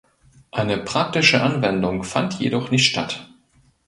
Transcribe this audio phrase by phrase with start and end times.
[0.49, 3.29] Eine praktische Anwendung fand jedoch nicht statt.